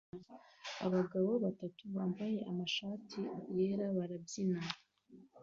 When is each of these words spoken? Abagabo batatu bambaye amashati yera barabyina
Abagabo 0.85 1.31
batatu 1.43 1.83
bambaye 1.95 2.37
amashati 2.51 3.19
yera 3.55 3.85
barabyina 3.97 4.61